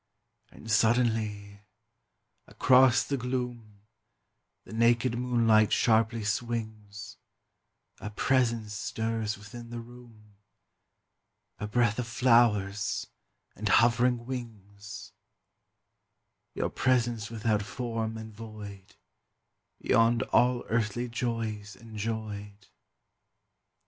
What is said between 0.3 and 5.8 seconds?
And suddenly, across the gloom, The naked moonlight